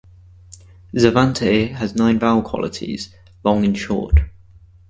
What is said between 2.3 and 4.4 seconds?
qualities, long and short.